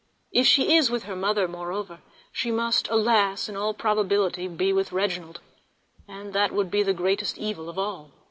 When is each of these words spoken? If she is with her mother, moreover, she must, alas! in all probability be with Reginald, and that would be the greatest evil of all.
If 0.31 0.47
she 0.47 0.75
is 0.75 0.89
with 0.89 1.03
her 1.03 1.15
mother, 1.15 1.47
moreover, 1.47 1.99
she 2.31 2.49
must, 2.49 2.89
alas! 2.89 3.47
in 3.47 3.55
all 3.55 3.75
probability 3.75 4.47
be 4.47 4.73
with 4.73 4.91
Reginald, 4.91 5.41
and 6.07 6.33
that 6.33 6.51
would 6.51 6.71
be 6.71 6.81
the 6.81 6.91
greatest 6.91 7.37
evil 7.37 7.69
of 7.69 7.77
all. 7.77 8.09